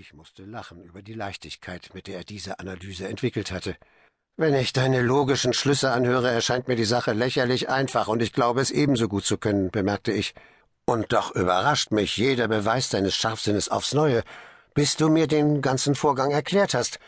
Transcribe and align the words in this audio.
Ich 0.00 0.14
musste 0.14 0.44
lachen 0.44 0.84
über 0.84 1.02
die 1.02 1.14
Leichtigkeit, 1.14 1.90
mit 1.92 2.06
der 2.06 2.18
er 2.18 2.24
diese 2.24 2.60
Analyse 2.60 3.08
entwickelt 3.08 3.50
hatte. 3.50 3.76
Wenn 4.36 4.54
ich 4.54 4.72
deine 4.72 5.02
logischen 5.02 5.52
Schlüsse 5.52 5.90
anhöre, 5.90 6.30
erscheint 6.30 6.68
mir 6.68 6.76
die 6.76 6.84
Sache 6.84 7.12
lächerlich 7.14 7.68
einfach, 7.68 8.06
und 8.06 8.22
ich 8.22 8.32
glaube 8.32 8.60
es 8.60 8.70
ebenso 8.70 9.08
gut 9.08 9.24
zu 9.24 9.38
können, 9.38 9.72
bemerkte 9.72 10.12
ich. 10.12 10.36
Und 10.84 11.12
doch 11.12 11.34
überrascht 11.34 11.90
mich 11.90 12.16
jeder 12.16 12.46
Beweis 12.46 12.90
deines 12.90 13.16
Scharfsinnes 13.16 13.70
aufs 13.70 13.92
Neue, 13.92 14.22
bis 14.72 14.94
du 14.94 15.08
mir 15.08 15.26
den 15.26 15.62
ganzen 15.62 15.96
Vorgang 15.96 16.30
erklärt 16.30 16.74
hast. 16.74 17.00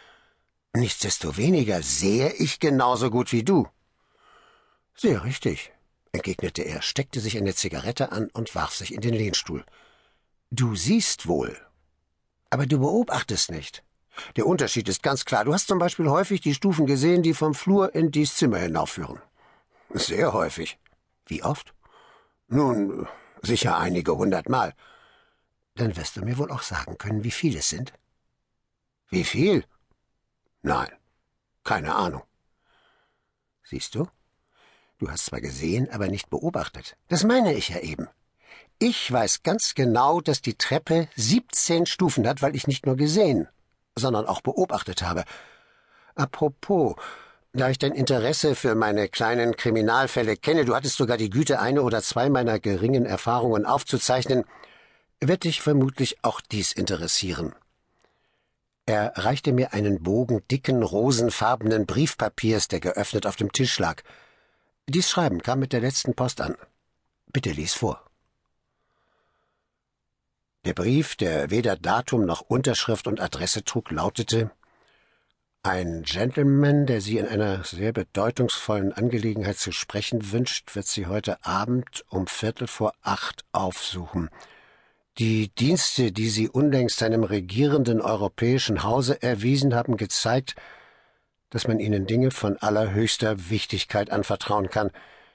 Nichtsdestoweniger 0.72 1.82
sehe 1.82 2.32
ich 2.32 2.58
genauso 2.58 3.08
gut 3.10 3.30
wie 3.30 3.44
du. 3.44 3.68
Sehr 4.96 5.22
richtig, 5.22 5.70
entgegnete 6.10 6.62
er, 6.62 6.82
steckte 6.82 7.20
sich 7.20 7.36
eine 7.36 7.54
Zigarette 7.54 8.10
an 8.10 8.30
und 8.32 8.56
warf 8.56 8.74
sich 8.74 8.92
in 8.92 9.00
den 9.00 9.14
Lehnstuhl. 9.14 9.64
Du 10.50 10.74
siehst 10.74 11.28
wohl, 11.28 11.56
aber 12.50 12.66
du 12.66 12.78
beobachtest 12.78 13.50
nicht. 13.50 13.82
Der 14.36 14.46
Unterschied 14.46 14.88
ist 14.88 15.02
ganz 15.02 15.24
klar. 15.24 15.44
Du 15.44 15.54
hast 15.54 15.68
zum 15.68 15.78
Beispiel 15.78 16.08
häufig 16.08 16.40
die 16.40 16.54
Stufen 16.54 16.86
gesehen, 16.86 17.22
die 17.22 17.34
vom 17.34 17.54
Flur 17.54 17.94
in 17.94 18.10
dies 18.10 18.36
Zimmer 18.36 18.58
hinaufführen. 18.58 19.20
Sehr 19.90 20.32
häufig. 20.32 20.78
Wie 21.26 21.42
oft? 21.42 21.74
Nun, 22.48 23.06
sicher 23.42 23.78
einige 23.78 24.16
hundertmal. 24.16 24.74
Dann 25.76 25.96
wirst 25.96 26.16
du 26.16 26.24
mir 26.24 26.36
wohl 26.38 26.50
auch 26.50 26.62
sagen 26.62 26.98
können, 26.98 27.24
wie 27.24 27.30
viel 27.30 27.56
es 27.56 27.68
sind. 27.68 27.92
Wie 29.08 29.24
viel? 29.24 29.64
Nein, 30.62 30.90
keine 31.64 31.94
Ahnung. 31.94 32.22
Siehst 33.62 33.94
du? 33.94 34.08
Du 34.98 35.08
hast 35.10 35.26
zwar 35.26 35.40
gesehen, 35.40 35.88
aber 35.90 36.08
nicht 36.08 36.28
beobachtet. 36.28 36.96
Das 37.08 37.24
meine 37.24 37.54
ich 37.54 37.70
ja 37.70 37.78
eben. 37.78 38.08
Ich 38.82 39.12
weiß 39.12 39.42
ganz 39.42 39.74
genau, 39.74 40.22
dass 40.22 40.40
die 40.40 40.54
Treppe 40.54 41.06
siebzehn 41.14 41.84
Stufen 41.84 42.26
hat, 42.26 42.40
weil 42.40 42.56
ich 42.56 42.66
nicht 42.66 42.86
nur 42.86 42.96
gesehen, 42.96 43.46
sondern 43.94 44.24
auch 44.24 44.40
beobachtet 44.40 45.02
habe. 45.02 45.24
Apropos, 46.14 46.96
da 47.52 47.68
ich 47.68 47.76
dein 47.76 47.92
Interesse 47.92 48.54
für 48.54 48.74
meine 48.74 49.10
kleinen 49.10 49.54
Kriminalfälle 49.54 50.34
kenne, 50.38 50.64
du 50.64 50.74
hattest 50.74 50.96
sogar 50.96 51.18
die 51.18 51.28
Güte, 51.28 51.60
eine 51.60 51.82
oder 51.82 52.00
zwei 52.00 52.30
meiner 52.30 52.58
geringen 52.58 53.04
Erfahrungen 53.04 53.66
aufzuzeichnen, 53.66 54.44
wird 55.20 55.44
dich 55.44 55.60
vermutlich 55.60 56.24
auch 56.24 56.40
dies 56.40 56.72
interessieren. 56.72 57.54
Er 58.86 59.12
reichte 59.14 59.52
mir 59.52 59.74
einen 59.74 60.02
Bogen 60.02 60.42
dicken, 60.50 60.82
rosenfarbenen 60.82 61.84
Briefpapiers, 61.84 62.68
der 62.68 62.80
geöffnet 62.80 63.26
auf 63.26 63.36
dem 63.36 63.52
Tisch 63.52 63.78
lag. 63.78 64.00
Dies 64.88 65.10
Schreiben 65.10 65.42
kam 65.42 65.58
mit 65.58 65.74
der 65.74 65.82
letzten 65.82 66.14
Post 66.14 66.40
an. 66.40 66.56
Bitte 67.26 67.50
lies 67.50 67.74
vor. 67.74 68.09
Der 70.70 70.74
Brief, 70.84 71.16
der 71.16 71.50
weder 71.50 71.74
Datum 71.74 72.24
noch 72.24 72.42
Unterschrift 72.42 73.08
und 73.08 73.20
Adresse 73.20 73.64
trug, 73.64 73.90
lautete 73.90 74.52
Ein 75.64 76.04
Gentleman, 76.04 76.86
der 76.86 77.00
Sie 77.00 77.18
in 77.18 77.26
einer 77.26 77.64
sehr 77.64 77.92
bedeutungsvollen 77.92 78.92
Angelegenheit 78.92 79.58
zu 79.58 79.72
sprechen 79.72 80.30
wünscht, 80.30 80.76
wird 80.76 80.86
Sie 80.86 81.06
heute 81.06 81.44
Abend 81.44 82.04
um 82.08 82.28
Viertel 82.28 82.68
vor 82.68 82.92
acht 83.02 83.44
aufsuchen. 83.50 84.30
Die 85.18 85.48
Dienste, 85.48 86.12
die 86.12 86.28
Sie 86.28 86.48
unlängst 86.48 87.02
einem 87.02 87.24
regierenden 87.24 88.00
europäischen 88.00 88.84
Hause 88.84 89.20
erwiesen 89.24 89.74
haben, 89.74 89.96
gezeigt, 89.96 90.54
dass 91.50 91.66
man 91.66 91.80
Ihnen 91.80 92.06
Dinge 92.06 92.30
von 92.30 92.58
allerhöchster 92.58 93.50
Wichtigkeit 93.50 94.10
anvertrauen 94.10 94.70
kann. 94.70 94.92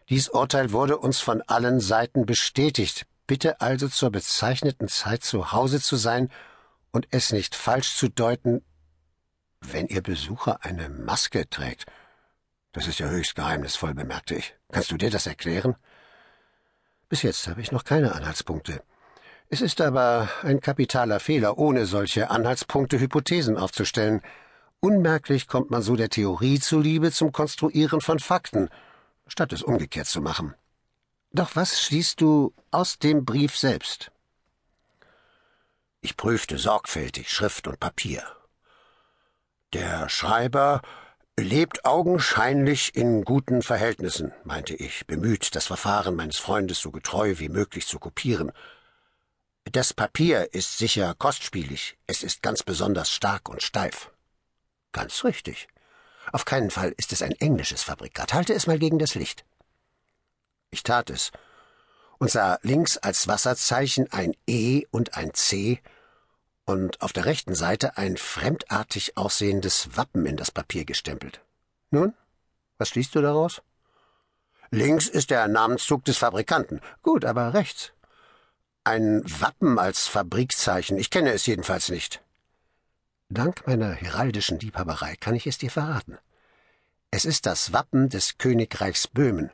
Dies 0.07 0.29
Urteil 0.29 0.71
wurde 0.71 0.97
uns 0.97 1.19
von 1.19 1.41
allen 1.41 1.81
Seiten 1.81 2.25
bestätigt. 2.25 3.05
Bitte 3.27 3.61
also 3.61 3.87
zur 3.87 4.11
bezeichneten 4.11 4.87
Zeit 4.87 5.23
zu 5.23 5.51
Hause 5.51 5.81
zu 5.81 5.95
sein 5.95 6.29
und 6.91 7.07
es 7.11 7.31
nicht 7.31 7.55
falsch 7.55 7.95
zu 7.95 8.07
deuten, 8.07 8.63
wenn 9.61 9.87
Ihr 9.87 10.01
Besucher 10.01 10.63
eine 10.63 10.89
Maske 10.89 11.49
trägt. 11.49 11.85
Das 12.71 12.87
ist 12.87 12.99
ja 12.99 13.07
höchst 13.07 13.35
geheimnisvoll, 13.35 13.93
bemerkte 13.93 14.35
ich. 14.35 14.55
Kannst 14.71 14.91
du 14.91 14.97
dir 14.97 15.09
das 15.09 15.27
erklären? 15.27 15.75
Bis 17.09 17.21
jetzt 17.21 17.47
habe 17.47 17.61
ich 17.61 17.71
noch 17.71 17.83
keine 17.83 18.13
Anhaltspunkte. 18.13 18.83
Es 19.47 19.61
ist 19.61 19.79
aber 19.79 20.29
ein 20.41 20.59
kapitaler 20.59 21.19
Fehler, 21.19 21.57
ohne 21.57 21.85
solche 21.85 22.29
Anhaltspunkte 22.29 22.99
Hypothesen 22.99 23.57
aufzustellen. 23.57 24.21
Unmerklich 24.79 25.47
kommt 25.47 25.71
man 25.71 25.81
so 25.81 25.95
der 25.95 26.09
Theorie 26.09 26.59
zuliebe 26.59 27.11
zum 27.11 27.31
Konstruieren 27.31 28.01
von 28.01 28.19
Fakten, 28.19 28.69
statt 29.27 29.53
es 29.53 29.63
umgekehrt 29.63 30.07
zu 30.07 30.21
machen. 30.21 30.55
Doch 31.35 31.57
was 31.57 31.81
schließt 31.81 32.21
du 32.21 32.53
aus 32.71 32.97
dem 32.97 33.25
Brief 33.25 33.57
selbst? 33.57 34.09
Ich 35.99 36.15
prüfte 36.15 36.57
sorgfältig 36.57 37.29
Schrift 37.29 37.67
und 37.67 37.77
Papier. 37.77 38.23
Der 39.73 40.07
Schreiber 40.07 40.81
lebt 41.37 41.83
augenscheinlich 41.83 42.95
in 42.95 43.25
guten 43.25 43.63
Verhältnissen, 43.63 44.31
meinte 44.45 44.75
ich, 44.75 45.07
bemüht, 45.07 45.55
das 45.55 45.67
Verfahren 45.67 46.15
meines 46.15 46.37
Freundes 46.37 46.79
so 46.79 46.91
getreu 46.91 47.33
wie 47.37 47.49
möglich 47.49 47.85
zu 47.85 47.99
kopieren. 47.99 48.53
Das 49.65 49.93
Papier 49.93 50.53
ist 50.53 50.77
sicher 50.77 51.15
kostspielig, 51.15 51.97
es 52.07 52.23
ist 52.23 52.43
ganz 52.43 52.63
besonders 52.63 53.11
stark 53.11 53.49
und 53.49 53.61
steif. 53.61 54.09
Ganz 54.93 55.25
richtig. 55.25 55.67
Auf 56.31 56.45
keinen 56.45 56.71
Fall 56.71 56.93
ist 56.95 57.11
es 57.11 57.21
ein 57.21 57.33
englisches 57.33 57.83
Fabrikat. 57.83 58.33
Halte 58.33 58.53
es 58.53 58.67
mal 58.67 58.79
gegen 58.79 58.99
das 58.99 59.15
Licht. 59.15 59.43
Ich 60.75 60.83
tat 60.83 61.09
es 61.09 61.31
und 62.17 62.29
sah 62.29 62.59
links 62.61 62.97
als 62.97 63.29
Wasserzeichen 63.29 64.11
ein 64.11 64.35
E 64.45 64.83
und 64.91 65.15
ein 65.15 65.33
C 65.33 65.79
und 66.65 67.01
auf 67.01 67.13
der 67.13 67.23
rechten 67.23 67.55
Seite 67.55 67.97
ein 67.97 68.17
fremdartig 68.17 69.15
aussehendes 69.15 69.95
Wappen 69.95 70.25
in 70.25 70.35
das 70.35 70.51
Papier 70.51 70.83
gestempelt. 70.83 71.39
Nun, 71.91 72.13
was 72.77 72.89
schließt 72.89 73.15
du 73.15 73.21
daraus? 73.21 73.61
Links 74.69 75.07
ist 75.07 75.29
der 75.29 75.47
Namenszug 75.47 76.03
des 76.03 76.17
Fabrikanten. 76.17 76.81
Gut, 77.03 77.23
aber 77.23 77.53
rechts. 77.53 77.93
Ein 78.83 79.23
Wappen 79.39 79.79
als 79.79 80.07
Fabrikzeichen. 80.07 80.97
Ich 80.97 81.09
kenne 81.09 81.31
es 81.31 81.45
jedenfalls 81.45 81.87
nicht. 81.87 82.21
Dank 83.29 83.65
meiner 83.65 83.93
heraldischen 83.93 84.59
Liebhaberei 84.59 85.15
kann 85.15 85.35
ich 85.35 85.47
es 85.47 85.57
dir 85.57 85.71
verraten. 85.71 86.17
Es 87.11 87.23
ist 87.23 87.45
das 87.45 87.71
Wappen 87.71 88.09
des 88.09 88.37
Königreichs 88.37 89.07
Böhmen. 89.07 89.51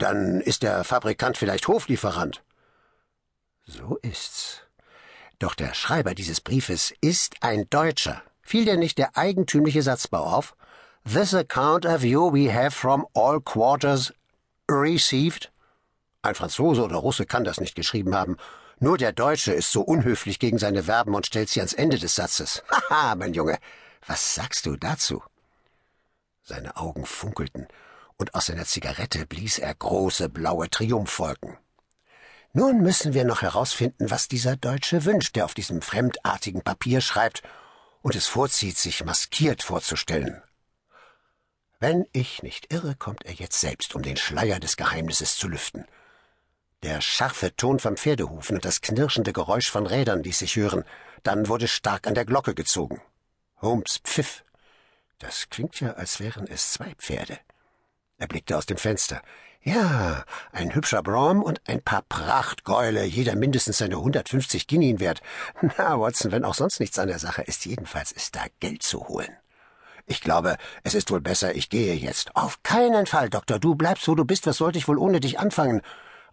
Dann 0.00 0.40
ist 0.40 0.62
der 0.62 0.82
Fabrikant 0.82 1.36
vielleicht 1.36 1.68
Hoflieferant. 1.68 2.42
So 3.66 3.98
ist's. 4.00 4.62
Doch 5.38 5.54
der 5.54 5.74
Schreiber 5.74 6.14
dieses 6.14 6.40
Briefes 6.40 6.94
ist 7.02 7.34
ein 7.42 7.68
Deutscher. 7.68 8.22
Fiel 8.40 8.64
dir 8.64 8.78
nicht 8.78 8.96
der 8.96 9.18
eigentümliche 9.18 9.82
Satzbau 9.82 10.24
auf? 10.24 10.56
This 11.04 11.34
account 11.34 11.84
of 11.84 12.02
you 12.02 12.32
we 12.32 12.50
have 12.50 12.70
from 12.70 13.06
all 13.14 13.42
quarters 13.42 14.12
received? 14.70 15.52
Ein 16.22 16.34
Franzose 16.34 16.82
oder 16.82 16.96
Russe 16.96 17.26
kann 17.26 17.44
das 17.44 17.60
nicht 17.60 17.74
geschrieben 17.74 18.14
haben. 18.14 18.38
Nur 18.78 18.96
der 18.96 19.12
Deutsche 19.12 19.52
ist 19.52 19.70
so 19.70 19.82
unhöflich 19.82 20.38
gegen 20.38 20.56
seine 20.56 20.84
Verben 20.84 21.14
und 21.14 21.26
stellt 21.26 21.50
sie 21.50 21.60
ans 21.60 21.74
Ende 21.74 21.98
des 21.98 22.14
Satzes. 22.14 22.62
Haha, 22.88 23.16
mein 23.16 23.34
Junge, 23.34 23.58
was 24.06 24.34
sagst 24.34 24.64
du 24.64 24.76
dazu? 24.76 25.22
Seine 26.42 26.78
Augen 26.78 27.04
funkelten 27.04 27.68
und 28.20 28.34
aus 28.34 28.46
seiner 28.46 28.66
Zigarette 28.66 29.24
blies 29.24 29.58
er 29.58 29.74
große 29.74 30.28
blaue 30.28 30.68
Triumphwolken. 30.68 31.56
Nun 32.52 32.82
müssen 32.82 33.14
wir 33.14 33.24
noch 33.24 33.40
herausfinden, 33.42 34.10
was 34.10 34.28
dieser 34.28 34.56
Deutsche 34.56 35.06
wünscht, 35.06 35.36
der 35.36 35.46
auf 35.46 35.54
diesem 35.54 35.80
fremdartigen 35.80 36.62
Papier 36.62 37.00
schreibt 37.00 37.42
und 38.02 38.14
es 38.14 38.26
vorzieht, 38.26 38.76
sich 38.76 39.04
maskiert 39.04 39.62
vorzustellen. 39.62 40.42
Wenn 41.78 42.04
ich 42.12 42.42
nicht 42.42 42.70
irre, 42.72 42.94
kommt 42.94 43.24
er 43.24 43.32
jetzt 43.32 43.58
selbst, 43.58 43.94
um 43.94 44.02
den 44.02 44.18
Schleier 44.18 44.60
des 44.60 44.76
Geheimnisses 44.76 45.36
zu 45.36 45.48
lüften. 45.48 45.86
Der 46.82 47.00
scharfe 47.00 47.56
Ton 47.56 47.78
vom 47.78 47.96
Pferdehufen 47.96 48.56
und 48.56 48.66
das 48.66 48.82
knirschende 48.82 49.32
Geräusch 49.32 49.70
von 49.70 49.86
Rädern 49.86 50.22
ließ 50.22 50.40
sich 50.40 50.56
hören, 50.56 50.84
dann 51.22 51.48
wurde 51.48 51.68
stark 51.68 52.06
an 52.06 52.14
der 52.14 52.26
Glocke 52.26 52.54
gezogen. 52.54 53.00
Holmes 53.62 53.98
pfiff. 54.04 54.44
Das 55.18 55.48
klingt 55.48 55.80
ja, 55.80 55.92
als 55.92 56.20
wären 56.20 56.46
es 56.46 56.72
zwei 56.72 56.94
Pferde. 56.96 57.38
Er 58.20 58.28
blickte 58.28 58.56
aus 58.58 58.66
dem 58.66 58.76
Fenster. 58.76 59.22
Ja, 59.62 60.24
ein 60.52 60.74
hübscher 60.74 61.02
Brom 61.02 61.42
und 61.42 61.62
ein 61.66 61.82
paar 61.82 62.02
Prachtgäule, 62.02 63.04
jeder 63.04 63.34
mindestens 63.34 63.78
seine 63.78 63.96
150 63.96 64.66
Guineen 64.66 65.00
wert. 65.00 65.22
Na, 65.78 65.98
Watson, 65.98 66.30
wenn 66.30 66.44
auch 66.44 66.54
sonst 66.54 66.80
nichts 66.80 66.98
an 66.98 67.08
der 67.08 67.18
Sache 67.18 67.40
ist, 67.42 67.64
jedenfalls 67.64 68.12
ist 68.12 68.36
da 68.36 68.44
Geld 68.60 68.82
zu 68.82 69.08
holen. 69.08 69.34
Ich 70.04 70.20
glaube, 70.20 70.58
es 70.82 70.94
ist 70.94 71.10
wohl 71.10 71.22
besser, 71.22 71.54
ich 71.54 71.70
gehe 71.70 71.94
jetzt. 71.94 72.36
Auf 72.36 72.62
keinen 72.62 73.06
Fall, 73.06 73.30
Doktor, 73.30 73.58
du 73.58 73.74
bleibst, 73.74 74.06
wo 74.06 74.14
du 74.14 74.26
bist, 74.26 74.46
was 74.46 74.58
sollte 74.58 74.76
ich 74.76 74.86
wohl 74.86 74.98
ohne 74.98 75.20
dich 75.20 75.38
anfangen? 75.38 75.80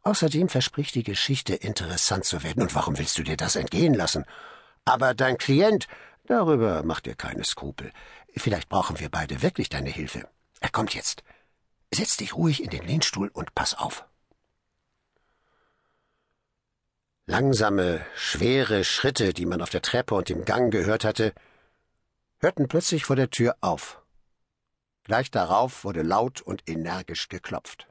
Außerdem 0.03 0.49
verspricht 0.49 0.95
die 0.95 1.03
Geschichte 1.03 1.55
interessant 1.55 2.25
zu 2.25 2.43
werden, 2.43 2.63
und 2.63 2.75
warum 2.75 2.97
willst 2.97 3.17
du 3.17 3.23
dir 3.23 3.37
das 3.37 3.55
entgehen 3.55 3.93
lassen? 3.93 4.25
Aber 4.83 5.13
dein 5.13 5.37
Klient, 5.37 5.87
darüber 6.25 6.83
mach 6.83 6.99
dir 6.99 7.15
keine 7.15 7.45
Skrupel. 7.45 7.91
Vielleicht 8.35 8.67
brauchen 8.67 8.99
wir 8.99 9.09
beide 9.09 9.41
wirklich 9.41 9.69
deine 9.69 9.89
Hilfe. 9.89 10.27
Er 10.59 10.69
kommt 10.69 10.93
jetzt. 10.93 11.23
Setz 11.93 12.17
dich 12.17 12.35
ruhig 12.35 12.63
in 12.63 12.69
den 12.69 12.83
Lehnstuhl 12.83 13.29
und 13.29 13.55
pass 13.55 13.73
auf. 13.73 14.05
Langsame, 17.25 18.05
schwere 18.15 18.83
Schritte, 18.83 19.33
die 19.33 19.45
man 19.45 19.61
auf 19.61 19.69
der 19.69 19.81
Treppe 19.81 20.15
und 20.15 20.29
im 20.29 20.45
Gang 20.45 20.71
gehört 20.71 21.03
hatte, 21.03 21.33
hörten 22.39 22.67
plötzlich 22.67 23.03
vor 23.03 23.15
der 23.15 23.29
Tür 23.29 23.57
auf. 23.59 24.01
Gleich 25.03 25.31
darauf 25.31 25.83
wurde 25.83 26.03
laut 26.03 26.41
und 26.41 26.69
energisch 26.69 27.27
geklopft. 27.27 27.87